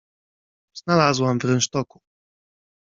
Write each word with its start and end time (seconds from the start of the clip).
—Znalazłam 0.83 1.39
w 1.39 1.43
rynsztoku. 1.43 1.99